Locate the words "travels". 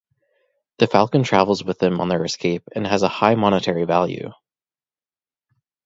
1.21-1.63